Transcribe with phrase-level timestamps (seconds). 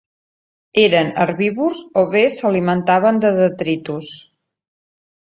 [0.83, 4.13] Eren herbívors o bé s'alimentaven de detritus.